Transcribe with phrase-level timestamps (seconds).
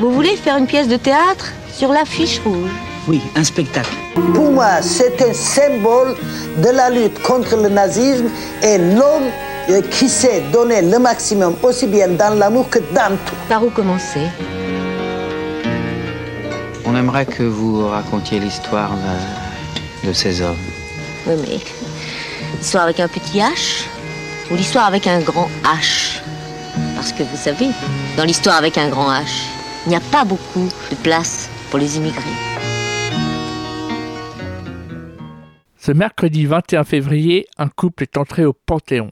[0.00, 2.70] Vous voulez faire une pièce de théâtre sur l'affiche rouge
[3.08, 3.94] Oui, un spectacle.
[4.34, 6.16] Pour moi, c'est un symbole
[6.58, 8.26] de la lutte contre le nazisme
[8.62, 9.30] et l'homme
[9.70, 13.34] euh, qui sait donner le maximum aussi bien dans l'amour que dans tout.
[13.48, 14.26] Par où commencer
[16.84, 18.90] On aimerait que vous racontiez l'histoire
[20.02, 20.56] de, de ces hommes.
[21.26, 21.58] Oui, mais
[22.58, 23.84] l'histoire avec un petit H
[24.50, 26.18] ou l'histoire avec un grand H?
[26.96, 27.68] Parce que vous savez,
[28.16, 29.26] dans l'histoire avec un grand H,
[29.86, 32.22] il n'y a pas beaucoup de place pour les immigrés.
[35.76, 39.10] Ce mercredi 21 février, un couple est entré au Panthéon.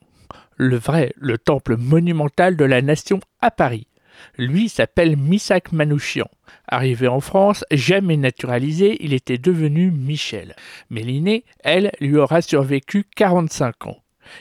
[0.57, 3.89] Le vrai, le temple monumental de la nation à Paris.
[4.37, 6.29] Lui s'appelle Missak Manouchian.
[6.69, 10.55] Arrivé en France, jamais naturalisé, il était devenu Michel.
[10.91, 13.99] Mélinée, elle, lui aura survécu 45 ans.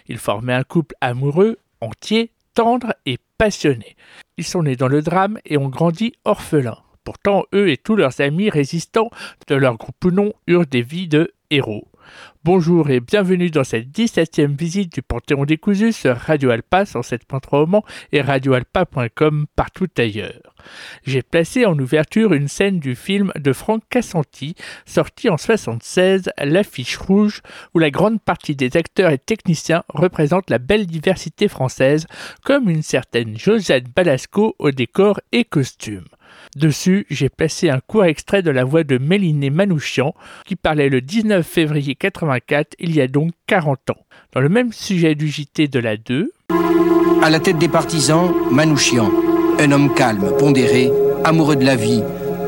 [0.07, 3.95] Ils formaient un couple amoureux, entier, tendre et passionné.
[4.38, 6.77] Ils sont nés dans le drame et ont grandi orphelins.
[7.03, 9.09] Pourtant, eux et tous leurs amis résistants
[9.47, 11.88] de leur groupe ou non eurent des vies de héros.
[12.43, 17.83] Bonjour et bienvenue dans cette 17e visite du Panthéon décousu sur Radio Alpa 107.3 Mans
[18.11, 20.55] et radioalpa.com partout ailleurs.
[21.05, 26.97] J'ai placé en ouverture une scène du film de Franck Cassanti, sorti en 76, L'affiche
[26.97, 27.41] rouge,
[27.73, 32.07] où la grande partie des acteurs et techniciens représentent la belle diversité française,
[32.44, 36.05] comme une certaine Josette Balasco au décor et costume.
[36.55, 41.00] Dessus, j'ai placé un court extrait de la voix de Méliné Manouchian, qui parlait le
[41.00, 44.06] 19 février 84, il y a donc 40 ans.
[44.33, 46.31] Dans le même sujet du JT de la 2.
[47.22, 49.11] À la tête des partisans, Manouchian,
[49.59, 50.89] un homme calme, pondéré,
[51.23, 52.03] amoureux de la vie,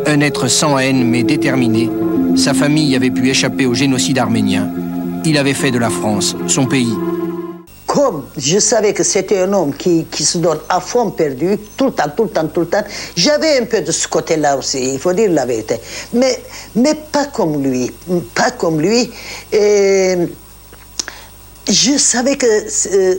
[0.08, 1.90] un être sans haine mais déterminé.
[2.36, 4.68] Sa famille avait pu échapper au génocide arménien.
[5.26, 6.96] Il avait fait de la France son pays
[7.92, 11.92] comme je savais que c'était un homme qui, se donne à fond perdu, tout le
[11.92, 12.84] temps, tout le temps, tout le temps,
[13.18, 15.76] j'avais un peu de ce côté-là aussi, il faut dire la vérité.
[16.14, 16.42] Mais,
[16.74, 17.92] mais pas comme lui,
[18.34, 19.12] pas comme lui.
[19.52, 20.16] Et
[21.68, 23.16] je savais que euh,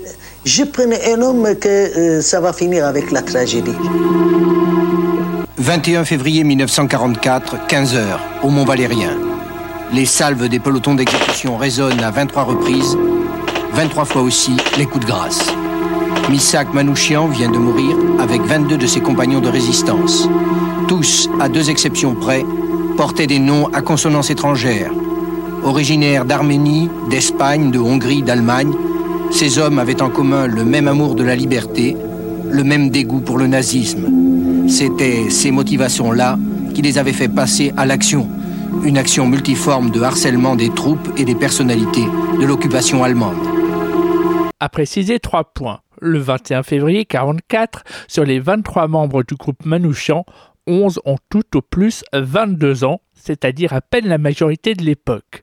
[0.47, 3.77] je prenais un homme que euh, ça va finir avec la tragédie.
[5.59, 9.19] 21 février 1944, 15 heures, au Mont Valérien.
[9.93, 12.97] Les salves des pelotons d'exécution résonnent à 23 reprises
[13.75, 15.47] 23 fois aussi les coups de grâce.
[16.31, 20.29] Misak Manouchian vient de mourir avec 22 de ses compagnons de résistance.
[20.89, 22.45] Tous, à deux exceptions près,
[22.99, 24.91] portaient des noms à consonance étrangère.
[25.65, 28.73] Originaires d'Arménie, d'Espagne, de Hongrie, d'Allemagne,
[29.31, 31.97] ces hommes avaient en commun le même amour de la liberté,
[32.51, 34.07] le même dégoût pour le nazisme.
[34.69, 36.39] C'étaient ces motivations-là
[36.75, 38.29] qui les avaient fait passer à l'action,
[38.85, 42.07] une action multiforme de harcèlement des troupes et des personnalités
[42.39, 43.62] de l'occupation allemande
[44.63, 45.81] a précisé trois points.
[46.01, 50.25] Le 21 février 1944, sur les 23 membres du groupe Manouchian,
[50.69, 55.43] 11 ont tout au plus 22 ans, c'est-à-dire à peine la majorité de l'époque.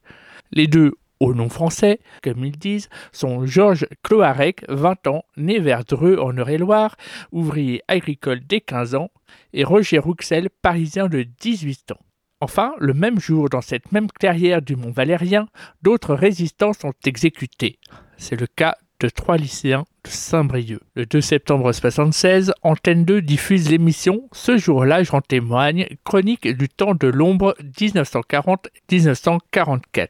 [0.53, 5.83] Les deux au nom français, comme ils disent, sont Georges Cloarec, 20 ans, né vers
[5.83, 6.95] Dreux en Eure-et-Loire,
[7.33, 9.11] ouvrier agricole dès 15 ans,
[9.51, 11.99] et Roger Rouxel, parisien de 18 ans.
[12.39, 15.49] Enfin, le même jour, dans cette même clairière du Mont Valérien,
[15.81, 17.79] d'autres résistants sont exécutés.
[18.15, 20.79] C'est le cas de trois lycéens de Saint-Brieuc.
[20.95, 26.95] Le 2 septembre 1976, Antenne 2 diffuse l'émission Ce jour-là, j'en témoigne, chronique du temps
[26.95, 30.07] de l'ombre 1940-1944.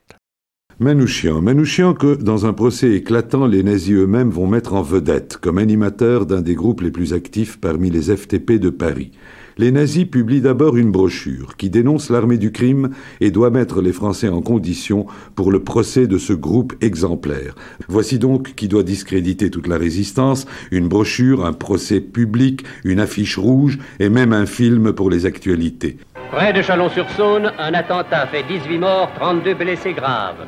[0.80, 1.42] Manouchian.
[1.42, 6.26] Manouchian que, dans un procès éclatant, les nazis eux-mêmes vont mettre en vedette, comme animateur
[6.26, 9.12] d'un des groupes les plus actifs parmi les FTP de Paris
[9.60, 13.92] les nazis publient d'abord une brochure qui dénonce l'armée du crime et doit mettre les
[13.92, 15.06] Français en condition
[15.36, 17.56] pour le procès de ce groupe exemplaire.
[17.90, 23.38] Voici donc qui doit discréditer toute la résistance, une brochure, un procès public, une affiche
[23.38, 25.98] rouge et même un film pour les actualités.
[26.32, 30.48] Près de Chalon-sur-Saône, un attentat fait 18 morts, 32 blessés graves.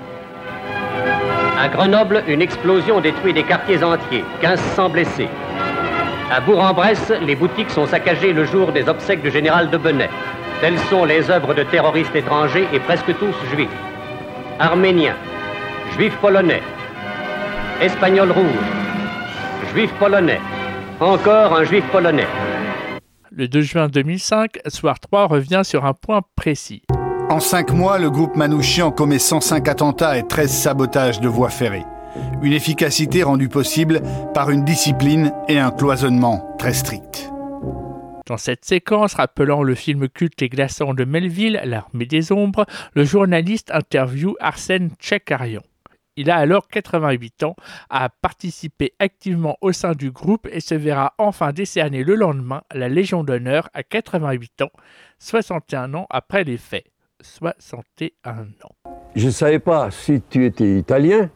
[1.59, 5.27] À Grenoble, une explosion détruit des quartiers entiers, 1500 blessés.
[6.31, 10.09] À Bourg-en-Bresse, les boutiques sont saccagées le jour des obsèques du général de Benet.
[10.61, 13.67] Telles sont les œuvres de terroristes étrangers et presque tous juifs.
[14.57, 15.17] Arméniens,
[15.97, 16.61] juifs polonais,
[17.81, 18.45] espagnols rouges,
[19.73, 20.39] juifs polonais,
[21.01, 22.27] encore un juif polonais.
[23.29, 26.81] Le 2 juin 2005, Soir 3 revient sur un point précis.
[27.29, 31.83] En cinq mois, le groupe Manouchian commet 105 attentats et 13 sabotages de voies ferrées
[32.41, 34.01] une efficacité rendue possible
[34.33, 37.31] par une discipline et un cloisonnement très strict.
[38.27, 43.03] Dans cette séquence rappelant le film culte et glaçant de Melville, L'armée des ombres, le
[43.03, 45.61] journaliste interviewe Arsène Tchekarian.
[46.17, 47.55] Il a alors 88 ans,
[47.89, 52.89] a participé activement au sein du groupe et se verra enfin décerner le lendemain la
[52.89, 54.71] Légion d'honneur à 88 ans,
[55.19, 56.85] 61 ans après les faits.
[57.21, 58.31] 61
[58.63, 58.91] ans.
[59.15, 61.29] Je ne savais pas si tu étais italien,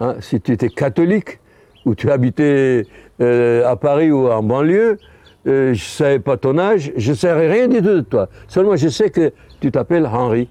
[0.00, 1.38] hein, si tu étais catholique,
[1.84, 2.86] ou tu habitais
[3.20, 4.98] euh, à Paris ou en banlieue.
[5.46, 8.28] Euh, je ne savais pas ton âge, je ne savais rien du tout de toi.
[8.48, 10.48] Seulement, je sais que tu t'appelles Henri,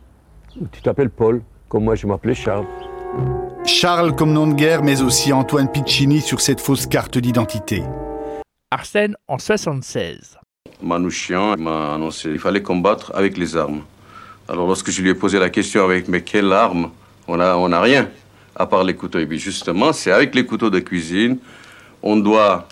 [0.62, 2.66] ou tu t'appelles Paul, comme moi je m'appelais Charles.
[3.66, 7.82] Charles comme nom de guerre, mais aussi Antoine Piccini sur cette fausse carte d'identité.
[8.70, 10.38] Arsène en 76.
[10.82, 13.82] Manouchian m'a annoncé qu'il fallait combattre avec les armes.
[14.48, 16.92] Alors lorsque je lui ai posé la question avec mais quelle arme?
[17.28, 18.10] On n'a on a rien
[18.56, 19.20] à part les couteaux.
[19.20, 21.38] Et puis justement, c'est avec les couteaux de cuisine.
[22.02, 22.68] On doit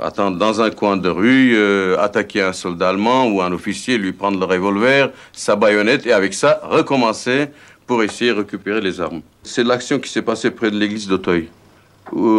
[0.00, 4.12] attendre dans un coin de rue, euh, attaquer un soldat allemand ou un officier, lui
[4.12, 7.48] prendre le revolver, sa baïonnette et avec ça recommencer
[7.86, 9.22] pour essayer de récupérer les armes.
[9.42, 11.48] C'est l'action qui s'est passée près de l'église d'Auteuil,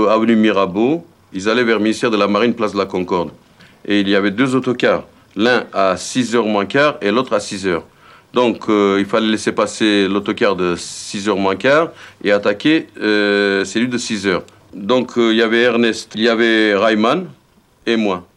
[0.10, 1.06] avenue Mirabeau.
[1.34, 3.32] Ils allaient vers le ministère de la Marine, place de la Concorde.
[3.86, 5.04] Et il y avait deux autocars,
[5.36, 7.82] l'un à 6h moins quart et l'autre à 6h.
[8.34, 11.90] Donc euh, il fallait laisser passer l'autocar de 6h moins quart
[12.24, 14.42] et attaquer euh, celui de 6h.
[14.74, 17.28] Donc euh, il y avait Ernest, il y avait Rayman
[17.88, 18.28] et moi.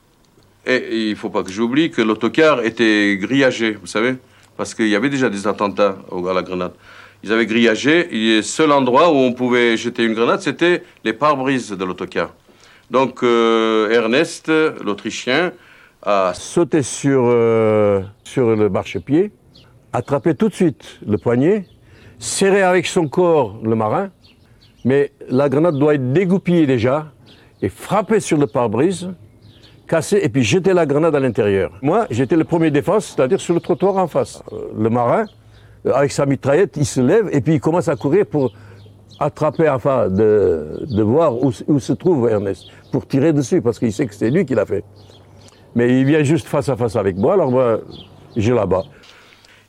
[0.64, 4.14] Et il ne faut pas que j'oublie que l'autocar était grillagé, vous savez,
[4.56, 6.72] parce qu'il y avait déjà des attentats à la grenade.
[7.24, 11.12] Ils avaient grillagé, et le seul endroit où on pouvait jeter une grenade, c'était les
[11.12, 12.32] pare-brises de l'autocar.
[12.90, 14.48] Donc Ernest,
[14.84, 15.52] l'Autrichien,
[16.02, 17.22] a sauté sur,
[18.24, 19.32] sur le marchepied
[19.92, 21.66] attraper tout de suite le poignet,
[22.18, 24.10] serrer avec son corps le marin,
[24.84, 27.12] mais la grenade doit être dégoupillée déjà
[27.60, 29.10] et frapper sur le pare-brise,
[29.86, 31.72] casser et puis jeter la grenade à l'intérieur.
[31.82, 34.42] Moi, j'étais le premier défense, c'est-à-dire sur le trottoir en face.
[34.52, 35.26] Euh, le marin,
[35.86, 38.52] euh, avec sa mitraillette, il se lève et puis il commence à courir pour
[39.20, 44.06] attraper, enfin, de, de voir où, se trouve Ernest, pour tirer dessus, parce qu'il sait
[44.06, 44.84] que c'est lui qui l'a fait.
[45.74, 47.80] Mais il vient juste face à face avec moi, alors moi,
[48.36, 48.84] je là-bas.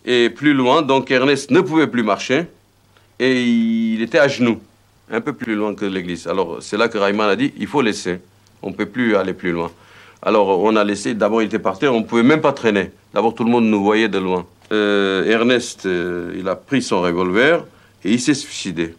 [0.05, 2.45] Et plus loin, donc Ernest ne pouvait plus marcher
[3.19, 4.59] et il était à genoux,
[5.09, 6.27] un peu plus loin que l'église.
[6.27, 8.19] Alors c'est là que Rayman a dit il faut laisser,
[8.61, 9.71] on ne peut plus aller plus loin.
[10.21, 12.91] Alors on a laissé, d'abord il était par terre, on ne pouvait même pas traîner.
[13.13, 14.45] D'abord tout le monde nous voyait de loin.
[14.73, 17.63] Euh, Ernest, euh, il a pris son revolver
[18.03, 18.95] et il s'est suicidé.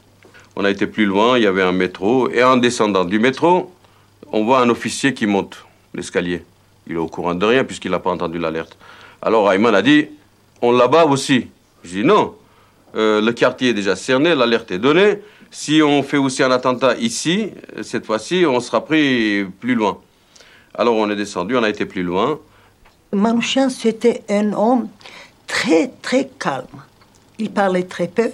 [0.57, 3.75] On a été plus loin, il y avait un métro, et en descendant du métro,
[4.31, 5.65] on voit un officier qui monte
[5.95, 6.45] l'escalier.
[6.87, 8.77] Il est au courant de rien puisqu'il n'a pas entendu l'alerte.
[9.21, 10.07] Alors Rayman a dit
[10.65, 11.49] on l'abat aussi.
[11.83, 12.35] Je dis non.
[12.97, 15.21] Euh, le quartier est déjà cerné, l'alerte est donnée.
[15.51, 17.51] Si on fait aussi un attentat ici,
[17.83, 19.99] cette fois-ci, on sera pris plus loin.
[20.75, 22.41] Alors on est descendu, on a été plus loin.
[23.13, 24.89] Manouchian, c'était un homme
[25.47, 26.67] très, très calme.
[27.39, 28.31] Il parlait très peu.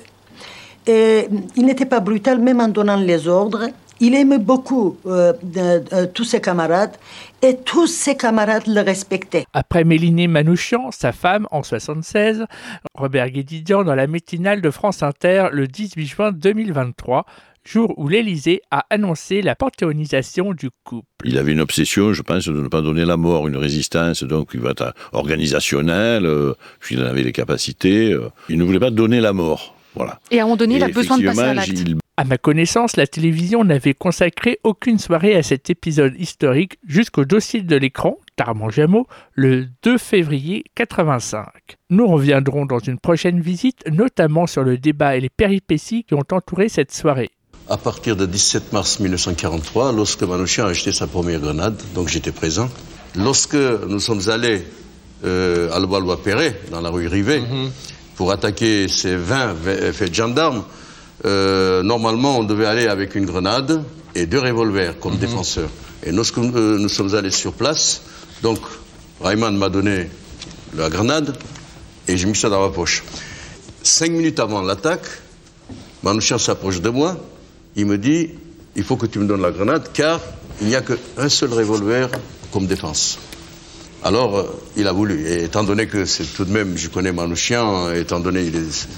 [0.86, 3.66] Et il n'était pas brutal, même en donnant les ordres.
[4.02, 6.96] Il aimait beaucoup euh, euh, tous ses camarades
[7.42, 9.44] et tous ses camarades le respectaient.
[9.52, 12.46] Après Mélinée Manouchian, sa femme, en 76,
[12.94, 17.26] Robert Guédidian dans la matinale de France Inter le 18 juin 2023,
[17.62, 21.06] jour où l'Élysée a annoncé la panthéonisation du couple.
[21.24, 24.52] Il avait une obsession, je pense, de ne pas donner la mort, une résistance donc
[24.52, 28.16] qui va être organisationnelle, euh, puis il en avait les capacités,
[28.48, 29.76] il ne voulait pas donner la mort.
[29.94, 30.20] Voilà.
[30.30, 31.84] Et à un moment donné, il a besoin de passer à l'acte.
[32.20, 37.62] À ma connaissance, la télévision n'avait consacré aucune soirée à cet épisode historique jusqu'au dossier
[37.62, 41.46] de l'écran, Tarman Jameau, le 2 février 85.
[41.88, 46.26] Nous reviendrons dans une prochaine visite, notamment sur le débat et les péripéties qui ont
[46.30, 47.30] entouré cette soirée.
[47.70, 52.32] À partir du 17 mars 1943, lorsque Manouchian a acheté sa première grenade, donc j'étais
[52.32, 52.68] présent,
[53.16, 54.62] lorsque nous sommes allés
[55.24, 57.70] euh, à Levallois-Perret, dans la rue Rivet, mm-hmm.
[58.16, 59.54] pour attaquer ces 20
[59.94, 60.64] faits de gendarmes,
[61.24, 63.82] euh, normalement, on devait aller avec une grenade
[64.14, 65.20] et deux revolvers comme mhm.
[65.20, 65.70] défenseurs.
[66.02, 68.02] Et lorsque euh, nous sommes allés sur place,
[68.42, 68.58] donc
[69.20, 70.08] Rayman m'a donné
[70.74, 71.36] la grenade
[72.08, 73.02] et j'ai mis ça dans ma poche.
[73.82, 75.06] Cinq minutes avant l'attaque,
[76.02, 77.16] Manouchian s'approche de moi.
[77.76, 78.30] Il me dit
[78.76, 80.20] Il faut que tu me donnes la grenade car
[80.60, 82.08] il n'y a qu'un seul revolver
[82.52, 83.18] comme défense.
[84.02, 85.26] Alors, euh, il a voulu.
[85.26, 88.88] Et étant donné que c'est tout de même, je connais Manouchian, étant donné qu'il est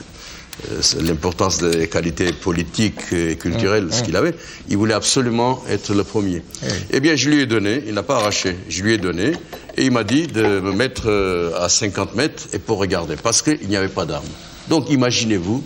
[1.01, 4.35] l'importance des qualités politiques et culturelles, ce qu'il avait,
[4.69, 6.43] il voulait absolument être le premier.
[6.91, 9.33] Eh bien, je lui ai donné, il n'a pas arraché, je lui ai donné,
[9.77, 13.43] et il m'a dit de me mettre euh, à 50 mètres et pour regarder, parce
[13.43, 14.27] qu'il n'y avait pas d'armes.
[14.69, 15.65] Donc, imaginez-vous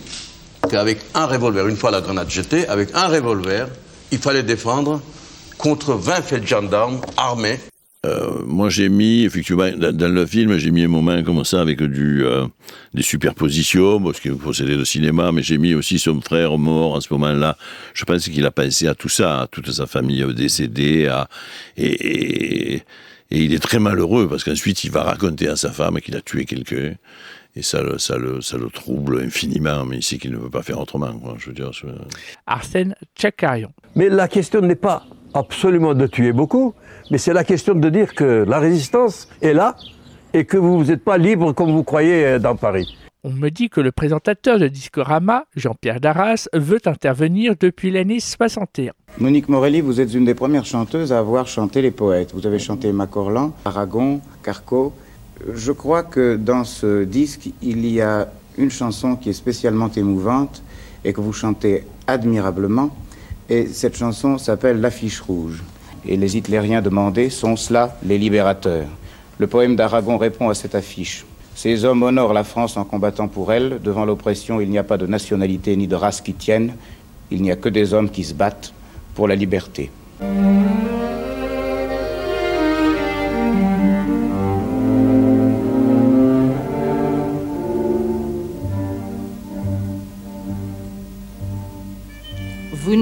[0.70, 3.68] qu'avec un revolver, une fois la grenade jetée, avec un revolver,
[4.12, 5.00] il fallait défendre
[5.58, 7.58] contre 20 faits de gendarmes armés
[8.06, 11.82] Euh, moi, j'ai mis, effectivement, dans, le film, j'ai mis un moment comme ça avec
[11.82, 12.46] du, euh,
[12.94, 17.00] des superpositions, parce qu'il possédait le cinéma, mais j'ai mis aussi son frère mort en
[17.00, 17.56] ce moment-là.
[17.94, 21.28] Je pense qu'il a pensé à tout ça, à toute sa famille décédée, à,
[21.76, 22.82] et, et,
[23.30, 26.44] il est très malheureux, parce qu'ensuite, il va raconter à sa femme qu'il a tué
[26.44, 26.94] quelqu'un.
[27.56, 30.62] Et ça, ça, le, ça le trouble infiniment, mais il sait qu'il ne veut pas
[30.62, 31.10] faire autrement.
[31.38, 31.70] je veux dire,
[32.46, 33.72] Arsène Tchakarian.
[33.94, 35.06] Mais la question n'est pas
[35.36, 36.74] absolument de tuer beaucoup,
[37.10, 39.76] mais c'est la question de dire que la résistance est là
[40.32, 42.96] et que vous n'êtes pas libre comme vous croyez euh, dans Paris.
[43.22, 48.92] On me dit que le présentateur de Discorama, Jean-Pierre Darras, veut intervenir depuis l'année 61.
[49.18, 52.32] Monique Morelli, vous êtes une des premières chanteuses à avoir chanté les poètes.
[52.34, 54.92] Vous avez chanté Macorlan, Aragon, Carco.
[55.52, 58.28] Je crois que dans ce disque, il y a
[58.58, 60.62] une chanson qui est spécialement émouvante
[61.04, 62.90] et que vous chantez admirablement.
[63.48, 65.62] Et cette chanson s'appelle L'affiche rouge.
[66.04, 68.86] Et les hitlériens demandés sont cela les libérateurs?
[69.38, 71.24] Le poème d'Aragon répond à cette affiche.
[71.54, 73.80] Ces hommes honorent la France en combattant pour elle.
[73.82, 76.74] Devant l'oppression, il n'y a pas de nationalité ni de race qui tienne.
[77.30, 78.72] Il n'y a que des hommes qui se battent
[79.14, 79.90] pour la liberté.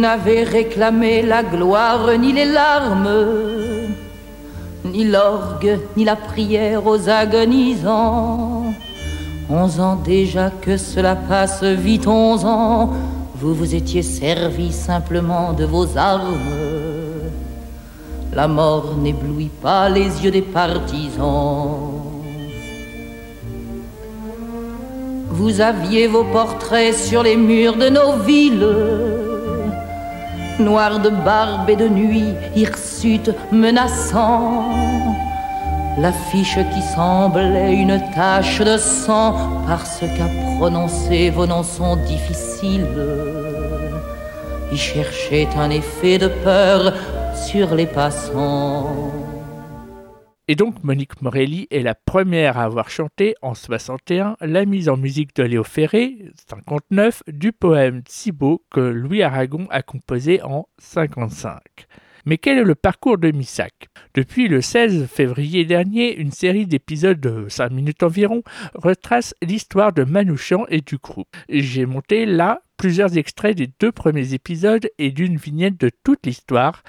[0.05, 3.25] N'avez réclamé la gloire ni les larmes,
[4.85, 8.75] ni l'orgue, ni la prière aux agonisants.
[9.49, 12.91] Onze ans déjà que cela passe vite, onze ans,
[13.41, 16.53] vous vous étiez servi simplement de vos armes.
[18.35, 21.81] La mort n'éblouit pas les yeux des partisans.
[25.31, 29.14] Vous aviez vos portraits sur les murs de nos villes
[30.59, 34.71] noir de barbe et de nuit, hirsute menaçant.
[35.99, 39.35] L'affiche qui semblait une tache de sang,
[39.67, 42.87] parce qu'à prononcer vos noms sont difficiles.
[44.73, 46.93] Y cherchait un effet de peur
[47.35, 49.34] sur les passants.
[50.47, 54.99] Et donc Monique Morelli est la première à avoir chanté en 61 la mise en
[54.99, 56.19] musique de Léo Ferré,
[56.51, 61.63] 59, du poème Thibaut que Louis Aragon a composé en 55.
[62.27, 63.89] Mais quel est le parcours de Missac?
[64.13, 68.43] Depuis le 16 février dernier, une série d'épisodes de 5 minutes environ
[68.75, 71.35] retrace l'histoire de Manouchian et du groupe.
[71.49, 76.83] J'ai monté là plusieurs extraits des deux premiers épisodes et d'une vignette de toute l'histoire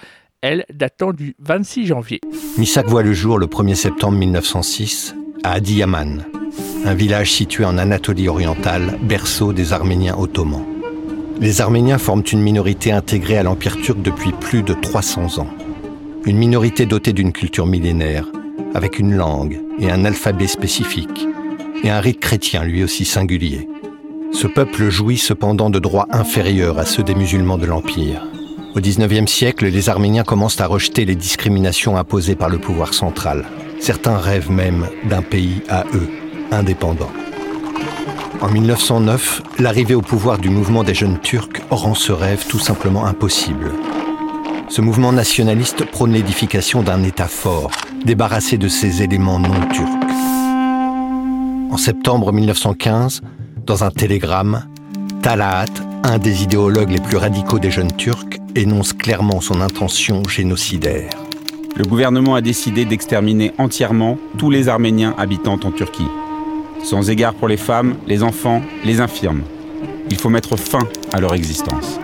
[0.45, 2.21] elle, datant du 26 janvier.
[2.59, 6.23] Missak voit le jour le 1er septembre 1906 à Adiyaman,
[6.85, 10.63] un village situé en Anatolie orientale, berceau des Arméniens ottomans.
[11.41, 15.49] Les Arméniens forment une minorité intégrée à l'Empire turc depuis plus de 300 ans.
[16.25, 18.31] Une minorité dotée d'une culture millénaire,
[18.75, 21.27] avec une langue et un alphabet spécifique,
[21.83, 23.67] et un rite chrétien lui aussi singulier.
[24.31, 28.21] Ce peuple jouit cependant de droits inférieurs à ceux des musulmans de l'Empire.
[28.75, 33.45] Au XIXe siècle, les Arméniens commencent à rejeter les discriminations imposées par le pouvoir central.
[33.79, 36.09] Certains rêvent même d'un pays à eux,
[36.51, 37.09] indépendant.
[38.41, 43.05] En 1909, l'arrivée au pouvoir du mouvement des jeunes Turcs rend ce rêve tout simplement
[43.05, 43.71] impossible.
[44.67, 47.71] Ce mouvement nationaliste prône l'édification d'un État fort,
[48.03, 49.87] débarrassé de ses éléments non turcs.
[51.71, 53.21] En septembre 1915,
[53.65, 54.65] dans un télégramme,
[55.21, 55.71] Talaat,
[56.03, 61.09] un des idéologues les plus radicaux des jeunes Turcs, énonce clairement son intention génocidaire.
[61.75, 66.07] Le gouvernement a décidé d'exterminer entièrement tous les Arméniens habitant en Turquie,
[66.83, 69.41] sans égard pour les femmes, les enfants, les infirmes.
[70.09, 71.99] Il faut mettre fin à leur existence.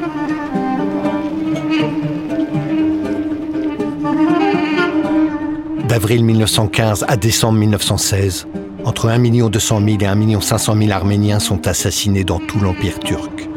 [5.87, 8.47] D'avril 1915 à décembre 1916,
[8.83, 13.47] entre 1 200 000 et 1 500 000 Arméniens sont assassinés dans tout l'Empire turc.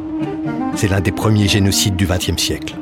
[0.77, 2.75] C'est l'un des premiers génocides du XXe siècle.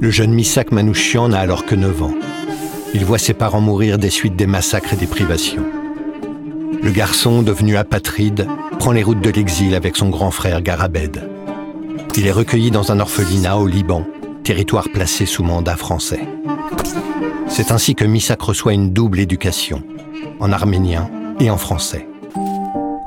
[0.00, 2.14] Le jeune Misak Manouchian n'a alors que 9 ans.
[2.92, 5.64] Il voit ses parents mourir des suites des massacres et des privations.
[6.82, 8.46] Le garçon, devenu apatride,
[8.78, 11.26] prend les routes de l'exil avec son grand frère Garabed.
[12.16, 14.04] Il est recueilli dans un orphelinat au Liban,
[14.44, 16.28] territoire placé sous mandat français.
[17.48, 19.82] C'est ainsi que Misak reçoit une double éducation,
[20.38, 21.10] en arménien
[21.40, 22.06] et en français.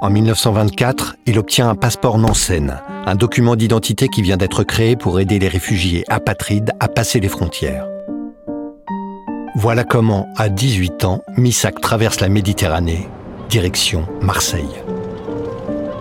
[0.02, 5.22] En 1924, il obtient un passeport Nansen, un document d'identité qui vient d'être créé pour
[5.22, 7.88] aider les réfugiés apatrides à passer les frontières.
[9.56, 13.08] Voilà comment, à 18 ans, Missak traverse la Méditerranée,
[13.50, 14.84] direction Marseille.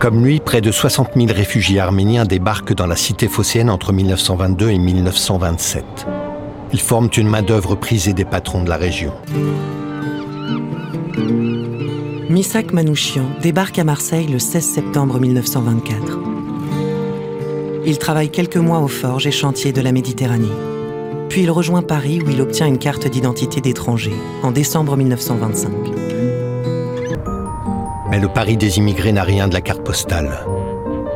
[0.00, 4.70] Comme lui, près de 60 000 réfugiés arméniens débarquent dans la cité phocéenne entre 1922
[4.70, 5.84] et 1927.
[6.72, 9.12] Ils forment une main-d'œuvre prisée des patrons de la région.
[12.28, 16.25] Misak Manouchian débarque à Marseille le 16 septembre 1924.
[17.88, 20.50] Il travaille quelques mois aux forges et chantiers de la Méditerranée.
[21.28, 24.12] Puis il rejoint Paris où il obtient une carte d'identité d'étranger
[24.42, 25.70] en décembre 1925.
[28.10, 30.44] Mais le Paris des immigrés n'a rien de la carte postale.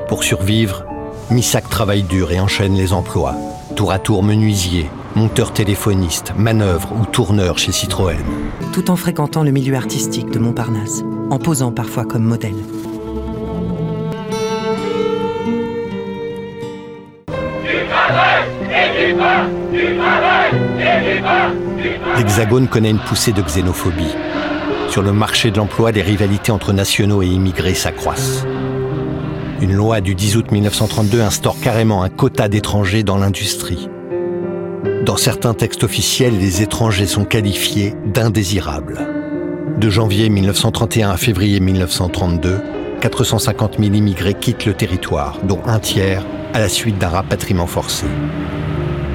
[0.07, 0.85] Pour survivre,
[1.29, 3.35] Missak travaille dur et enchaîne les emplois.
[3.75, 4.87] Tour à tour menuisier,
[5.17, 8.19] monteur téléphoniste, manœuvre ou tourneur chez Citroën.
[8.73, 12.63] Tout en fréquentant le milieu artistique de Montparnasse, en posant parfois comme modèle.
[22.21, 24.15] L'Hexagone connaît une poussée de xénophobie.
[24.91, 28.45] Sur le marché de l'emploi, les rivalités entre nationaux et immigrés s'accroissent.
[29.63, 33.89] Une loi du 10 août 1932 instaure carrément un quota d'étrangers dans l'industrie.
[35.07, 39.01] Dans certains textes officiels, les étrangers sont qualifiés d'indésirables.
[39.79, 42.61] De janvier 1931 à février 1932,
[43.01, 48.05] 450 000 immigrés quittent le territoire, dont un tiers à la suite d'un rapatriement forcé.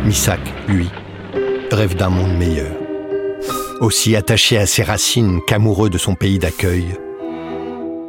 [0.05, 0.89] Misak, lui,
[1.69, 2.84] rêve d'un monde meilleur.
[3.81, 6.95] Aussi attaché à ses racines qu'amoureux de son pays d'accueil.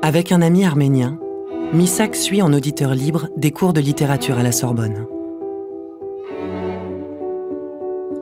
[0.00, 1.18] Avec un ami arménien,
[1.72, 5.06] Misak suit en auditeur libre des cours de littérature à la Sorbonne.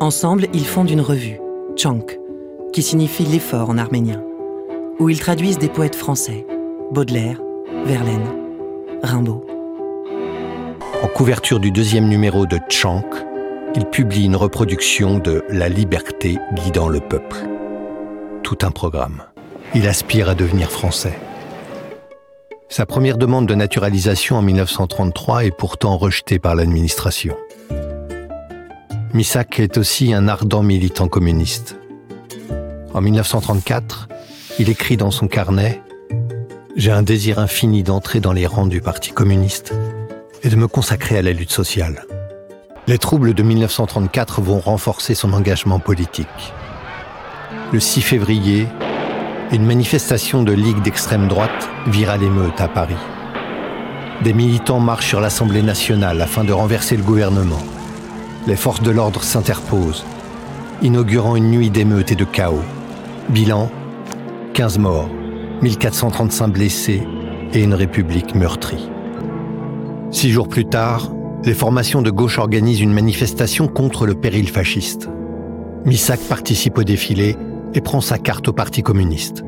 [0.01, 1.39] Ensemble, ils fondent une revue,
[1.77, 2.19] Chank,
[2.73, 4.23] qui signifie l'effort en arménien,
[4.99, 6.47] où ils traduisent des poètes français,
[6.93, 7.41] Baudelaire,
[7.85, 8.27] Verlaine,
[9.03, 9.45] Rimbaud.
[11.03, 13.05] En couverture du deuxième numéro de Chank,
[13.77, 17.37] il publie une reproduction de La liberté guidant le peuple.
[18.43, 19.25] Tout un programme.
[19.75, 21.19] Il aspire à devenir français.
[22.69, 27.37] Sa première demande de naturalisation en 1933 est pourtant rejetée par l'administration.
[29.13, 31.77] Misak est aussi un ardent militant communiste.
[32.95, 34.09] En 1934,
[34.61, 35.83] il écrit dans son carnet
[36.77, 39.75] J'ai un désir infini d'entrer dans les rangs du Parti communiste
[40.45, 42.07] et de me consacrer à la lutte sociale.
[42.87, 46.53] Les troubles de 1934 vont renforcer son engagement politique.
[47.73, 48.69] Le 6 février,
[49.53, 52.99] une manifestation de Ligue d'extrême droite vira l'émeute à Paris.
[54.23, 57.63] Des militants marchent sur l'Assemblée nationale afin de renverser le gouvernement.
[58.47, 60.05] Les forces de l'ordre s'interposent,
[60.83, 62.65] inaugurant une nuit d'émeute et de chaos.
[63.31, 63.71] Bilan
[64.53, 65.09] 15 morts,
[65.63, 67.03] 1435 blessés
[67.55, 68.91] et une république meurtrie.
[70.11, 71.09] Six jours plus tard,
[71.47, 75.09] les formations de gauche organisent une manifestation contre le péril fasciste.
[75.85, 77.37] Misak participe au défilé
[77.75, 79.45] et prend sa carte au Parti communiste.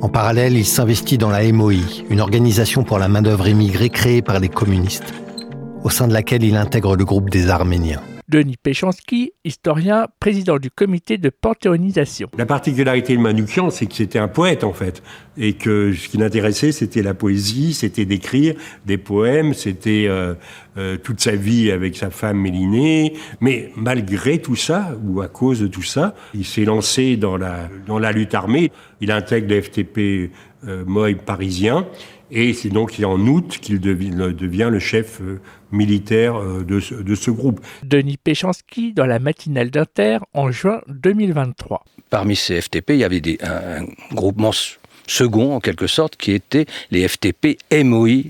[0.00, 1.74] En parallèle, il s'investit dans la MOI,
[2.08, 5.12] une organisation pour la main-d'œuvre immigrée créée par les communistes,
[5.84, 8.00] au sein de laquelle il intègre le groupe des Arméniens.
[8.28, 12.28] Denis Péchanski, historien, président du comité de panthéonisation.
[12.36, 15.02] La particularité de Manoukian, c'est que c'était un poète en fait,
[15.36, 20.34] et que ce qui l'intéressait, c'était la poésie, c'était d'écrire des poèmes, c'était euh,
[20.76, 23.14] euh, toute sa vie avec sa femme Mélinée.
[23.40, 28.12] Mais malgré tout ça, ou à cause de tout ça, il s'est lancé dans la,
[28.12, 28.72] lutte armée.
[29.00, 30.30] Il intègre le FTP
[30.66, 31.86] euh, parisien.
[32.30, 37.60] Et c'est donc en août qu'il devient, le chef euh, militaire euh, de ce, groupe.
[37.84, 41.84] Denis Péchanski dans la matinale d'Inter en juin 2023.
[42.10, 44.52] Parmi ces FTP, il y avait des, un, un groupement
[45.06, 48.22] second en quelque sorte qui était les FTP MOI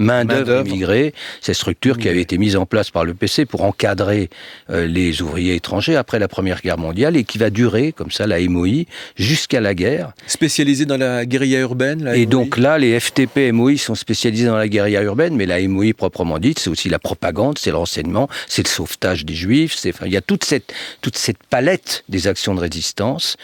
[0.00, 4.30] main-d'œuvre immigrée, cette structure qui avait été mise en place par le PC pour encadrer
[4.70, 8.26] euh, les ouvriers étrangers après la Première Guerre mondiale et qui va durer, comme ça,
[8.26, 8.84] la MOI,
[9.16, 10.12] jusqu'à la guerre.
[10.26, 14.56] Spécialisée dans la guérilla urbaine la Et donc là, les FTP MOI sont spécialisés dans
[14.56, 18.28] la guérilla urbaine, mais la MOI proprement dite, c'est aussi la propagande, c'est le renseignement,
[18.48, 22.04] c'est le sauvetage des juifs, c'est, enfin, il y a toute cette, toute cette palette
[22.08, 23.36] des actions de résistance.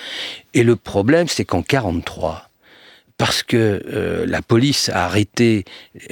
[0.55, 2.46] Et le problème, c'est qu'en 43,
[3.19, 5.65] parce que euh, la police a arrêté,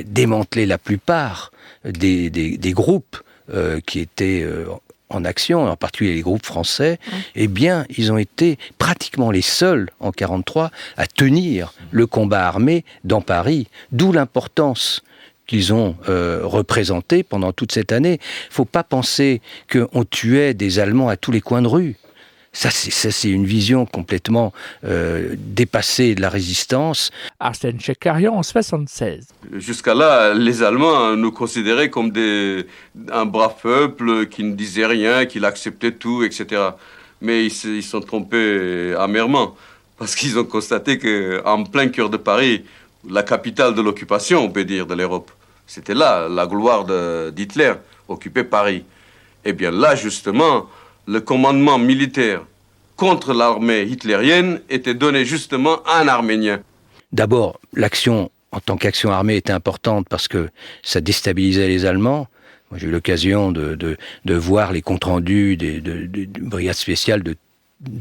[0.05, 1.53] démantelé la plupart
[1.85, 3.19] des, des, groupes
[3.53, 4.67] euh, qui étaient euh,
[5.11, 6.99] en action, en particulier les groupes français,
[7.35, 12.85] eh bien, ils ont été pratiquement les seuls en 43 à tenir le combat armé
[13.05, 15.03] dans Paris, d'où l'importance
[15.47, 18.15] qu'ils ont représenté pendant toute cette année.
[18.15, 21.97] Il ne faut pas penser qu'on tuait des Allemands à tous les coins de rue.
[22.55, 24.53] Ça, c'est une vision complètement
[24.85, 27.11] euh, dépassée de la résistance.
[27.41, 29.27] Arsène Chekarian en 76.
[29.55, 32.65] Jusqu'à là, les Allemands nous considéraient comme des,
[33.11, 36.63] un brave peuple qui ne disait rien, qui acceptait tout, etc.
[37.21, 39.57] Mais ils se sont trompés amèrement,
[39.99, 42.65] parce qu'ils ont constaté qu'en plein cœur de Paris,
[43.11, 45.33] la capitale de l'occupation, on peut dire, de l'Europe.
[45.67, 46.85] C'était là, la gloire
[47.33, 47.73] d'Hitler,
[48.07, 48.85] occuper Paris.
[49.45, 50.69] Eh bien là, justement,
[51.07, 52.43] le commandement militaire
[52.97, 56.61] contre l'armée hitlérienne était donné justement à un Arménien.
[57.13, 60.49] D'abord, l'action en tant qu'action armée était importante parce que
[60.83, 62.29] ça déstabilisait les Allemands.
[62.77, 66.09] J'ai eu l'occasion de, voir les comptes rendus des, de,
[66.41, 67.37] brigades spéciales de,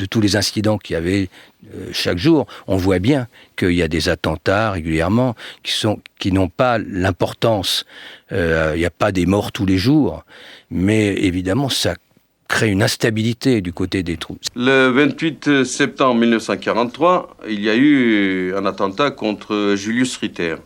[0.06, 1.30] tous les incidents qu'il y avait
[1.76, 2.48] euh, chaque jour.
[2.68, 7.86] On voit bien qu'il y a des attentats régulièrement qui n'ont pas l'importance.
[8.32, 10.24] Euh, il n'y a pas des morts tous les jours,
[10.72, 11.96] mais évidemment ça
[12.54, 14.40] crée une instabilité du côté des troupes.
[14.56, 20.58] Le 28 septembre 1943, il y a eu un attentat contre Julius Ritter.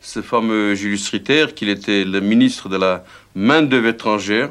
[0.00, 4.50] Ce fameux Julius Ritter, qu'il était le ministre de la main-d'œuvre étrangère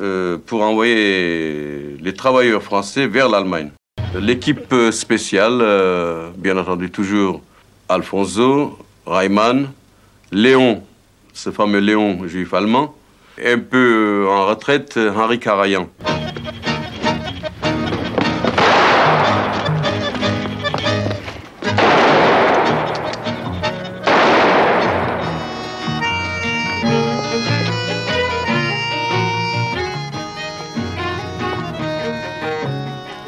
[0.00, 3.70] euh, pour envoyer les travailleurs français vers l'Allemagne.
[4.18, 7.40] L'équipe spéciale, euh, bien entendu toujours
[7.88, 9.70] Alfonso, Reimann,
[10.32, 10.82] Léon,
[11.34, 12.96] ce fameux Léon juif allemand,
[13.44, 15.88] un peu en retraite, Henri Carayan.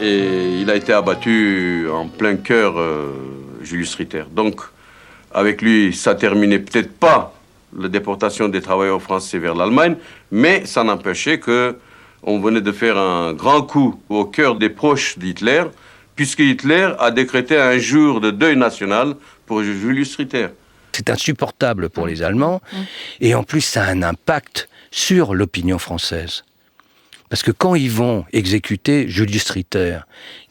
[0.01, 3.13] Et il a été abattu en plein cœur, euh,
[3.63, 4.25] Julius Ritter.
[4.31, 4.61] Donc,
[5.33, 7.35] avec lui, ça terminait peut-être pas
[7.79, 9.97] la déportation des travailleurs français vers l'Allemagne,
[10.31, 11.77] mais ça n'empêchait que
[12.23, 15.65] on venait de faire un grand coup au cœur des proches d'Hitler,
[16.15, 20.49] puisque Hitler a décrété un jour de deuil national pour Julius Ritter.
[20.93, 22.61] C'est insupportable pour les Allemands,
[23.21, 26.45] et en plus ça a un impact sur l'opinion française.
[27.33, 30.01] Parce que quand ils vont exécuter Julius Ritter,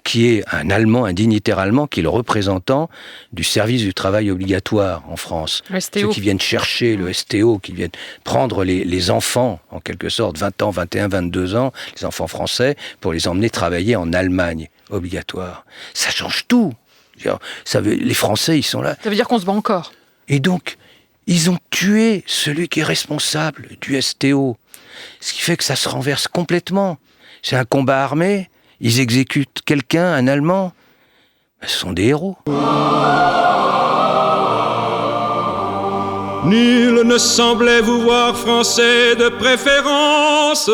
[0.03, 2.89] qui est un Allemand, un dignitaire allemand, qui est le représentant
[3.33, 5.61] du service du travail obligatoire en France.
[5.93, 7.91] Ceux qui viennent chercher le STO, qui viennent
[8.23, 13.13] prendre les, enfants, en quelque sorte, 20 ans, 21, 22 ans, les enfants français, pour
[13.13, 15.67] les emmener travailler en Allemagne, obligatoire.
[15.93, 16.73] Ça change tout.
[17.63, 18.97] Ça veut, les Français, ils sont là.
[19.03, 19.93] Ça veut dire qu'on se bat encore.
[20.27, 20.77] Et donc,
[21.27, 24.57] ils ont tué celui qui est responsable du STO.
[25.19, 26.97] Ce qui fait que ça se renverse complètement.
[27.41, 28.49] C'est un combat armé,
[28.79, 30.73] ils exécutent quelqu'un, un Allemand.
[31.63, 32.37] Ce sont des héros.
[36.45, 40.69] Nul ne semblait vous voir français de préférence.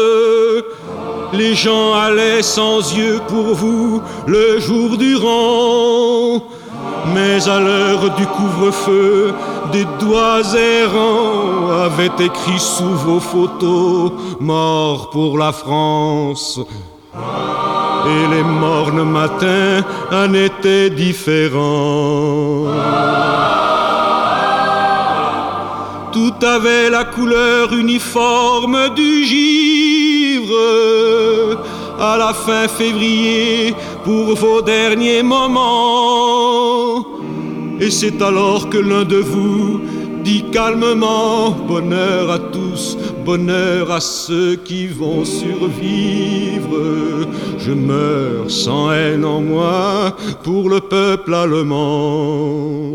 [1.33, 6.56] Les gens allaient sans yeux pour vous le jour durant.
[7.13, 9.33] Mais à l'heure du couvre-feu,
[9.71, 16.59] des doigts errants avaient écrit sous vos photos Mort pour la France
[18.07, 22.67] et les mornes matins un été différent.
[26.11, 30.57] Tout avait la couleur uniforme du givre
[31.99, 37.05] à la fin février pour vos derniers moments.
[37.79, 39.81] Et c'est alors que l'un de vous
[40.23, 47.27] dit calmement bonheur à tous, bonheur à ceux qui vont survivre.
[47.59, 52.93] Je meurs sans haine en moi pour le peuple allemand.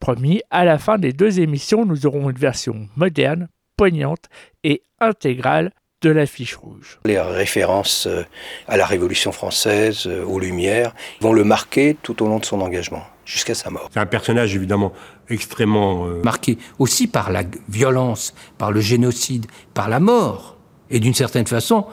[0.00, 3.48] Promis, à la fin des deux émissions, nous aurons une version moderne,
[3.80, 4.26] poignante
[4.62, 6.98] et intégrale de l'affiche rouge.
[7.06, 8.24] Les références euh,
[8.68, 12.60] à la Révolution française, euh, aux Lumières, vont le marquer tout au long de son
[12.60, 13.88] engagement jusqu'à sa mort.
[13.90, 14.92] C'est un personnage évidemment
[15.30, 16.06] extrêmement...
[16.08, 20.58] Euh, Marqué aussi par la violence, par le génocide, par la mort,
[20.90, 21.86] et d'une certaine façon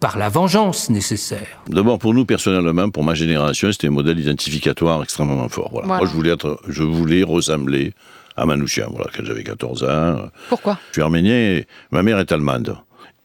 [0.00, 1.62] par la vengeance nécessaire.
[1.68, 5.68] D'abord, pour nous, personnellement, pour ma génération, c'était un modèle identificatoire extrêmement fort.
[5.72, 5.88] Voilà.
[5.88, 7.92] Moi, je voulais, être, je voulais ressembler
[8.36, 10.28] à Manouchian, voilà, quand j'avais 14 ans.
[10.48, 10.78] Pourquoi?
[10.88, 12.76] Je suis arménien et ma mère est allemande.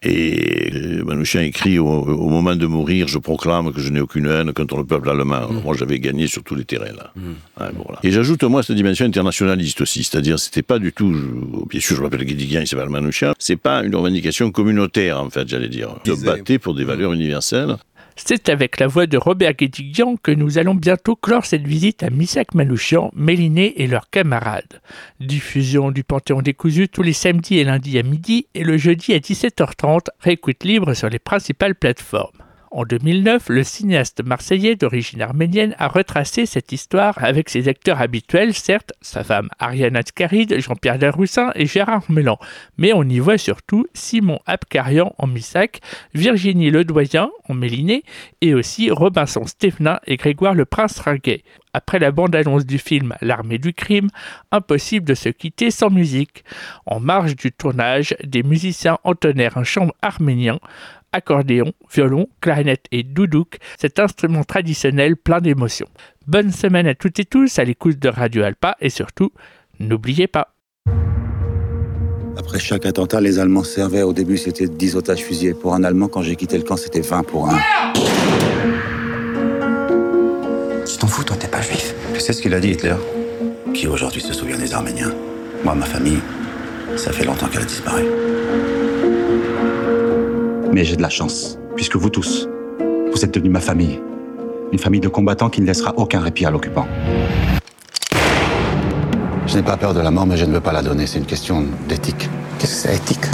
[0.02, 4.78] Et Manouchian écrit au, moment de mourir, je proclame que je n'ai aucune haine contre
[4.78, 5.50] le peuple allemand.
[5.50, 5.62] Mm.
[5.64, 7.12] Moi, j'avais gagné sur tous les terrains là.
[7.16, 7.64] Mm.
[8.04, 11.14] Et j'ajoute moi cette dimension internationaliste aussi, c'est-à-dire c'était pas du tout,
[11.70, 13.34] bien sûr, je m'appelle Guédiguian, il s'appelle Manouchian.
[13.40, 15.90] C'est pas une revendication communautaire en fait, j'allais dire.
[16.06, 17.76] Se battait pour des valeurs universelles.
[18.26, 22.10] C'est avec la voix de Robert Guédiguian que nous allons bientôt clore cette visite à
[22.10, 24.82] Missak Manouchian, Méliné et leurs camarades.
[25.20, 29.20] Diffusion du Panthéon décousu tous les samedis et lundis à midi et le jeudi à
[29.20, 32.49] 17h30, réécoute libre sur les principales plateformes.
[32.72, 38.54] En 2009, le cinéaste marseillais d'origine arménienne a retracé cette histoire avec ses acteurs habituels,
[38.54, 42.38] certes, sa femme Ariane Ascaride, Jean-Pierre Daroussin et Gérard Mélan,
[42.78, 45.80] mais on y voit surtout Simon Abkarian en Missac,
[46.14, 48.04] Virginie Ledoyen en Méliné
[48.42, 51.44] et aussi Robinson Stéphnin et Grégoire le Prince Raguet.
[51.74, 54.10] Après la bande-annonce du film L'armée du crime,
[54.52, 56.44] impossible de se quitter sans musique.
[56.88, 60.60] En marge du tournage, des musiciens entonnèrent un chant arménien
[61.12, 65.90] accordéon, violon, clarinette et doudouk, cet instrument traditionnel plein d'émotions.
[66.28, 69.32] Bonne semaine à toutes et tous à l'écoute de Radio Alpa et surtout,
[69.80, 70.54] n'oubliez pas.
[72.38, 74.04] Après chaque attentat, les Allemands servaient.
[74.04, 75.54] Au début, c'était 10 otages fusillés.
[75.54, 77.60] Pour un Allemand, quand j'ai quitté le camp, c'était 20 pour un.
[80.86, 81.94] Tu t'en fous, toi, t'es pas juif.
[82.14, 82.96] Tu sais ce qu'il a dit, Hitler?
[83.74, 85.14] Qui aujourd'hui se souvient des Arméniens?
[85.66, 86.20] Moi, ma famille,
[86.96, 88.04] ça fait longtemps qu'elle a disparu.
[90.72, 92.48] Mais j'ai de la chance, puisque vous tous,
[93.12, 94.00] vous êtes devenus ma famille.
[94.72, 96.88] Une famille de combattants qui ne laissera aucun répit à l'occupant.
[99.48, 101.08] Je n'ai pas peur de la mort, mais je ne veux pas la donner.
[101.08, 102.30] C'est une question d'éthique.
[102.60, 103.26] Qu'est-ce que c'est éthique?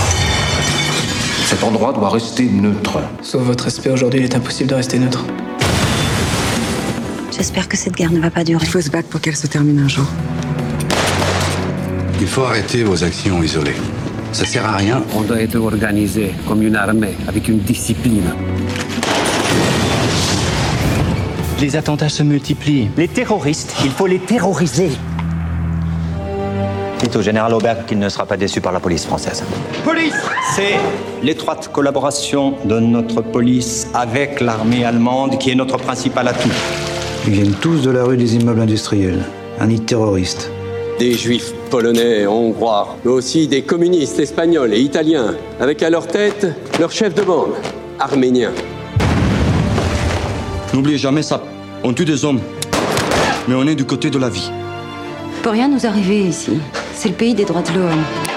[1.46, 3.00] Cet endroit doit rester neutre.
[3.22, 5.26] Sauf votre respect, aujourd'hui, il est impossible de rester neutre.
[7.36, 8.64] J'espère que cette guerre ne va pas durer.
[8.64, 10.06] Il faut se battre pour qu'elle se termine un jour.
[12.22, 13.76] Il faut arrêter vos actions isolées.
[14.36, 15.02] Ça sert à rien.
[15.16, 18.34] On doit être organisé comme une armée, avec une discipline.
[21.62, 22.90] Les attentats se multiplient.
[22.98, 24.90] Les terroristes, il faut les terroriser.
[27.00, 29.42] Dites au général Aubert qu'il ne sera pas déçu par la police française.
[29.86, 30.14] Police
[30.54, 30.80] C'est
[31.24, 36.52] l'étroite collaboration de notre police avec l'armée allemande qui est notre principal atout.
[37.26, 39.24] Ils viennent tous de la rue des immeubles industriels.
[39.62, 40.52] Un nid terroriste.
[41.00, 46.48] Des juifs polonais, hongrois, mais aussi des communistes espagnols et italiens, avec à leur tête
[46.80, 47.52] leur chef de bande,
[48.00, 48.54] arménien.
[50.74, 51.44] N'oubliez jamais ça.
[51.84, 52.40] On tue des hommes,
[53.50, 54.50] mais on est du côté de la vie.
[55.44, 56.60] Peut rien nous arriver ici.
[56.94, 58.35] C'est le pays des droits de l'homme.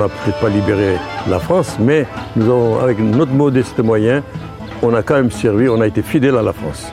[0.00, 0.96] N'a peut-être pas libéré
[1.28, 2.06] la France, mais
[2.82, 4.22] avec notre modeste moyen,
[4.82, 6.90] on a quand même servi, on a été fidèle à la France.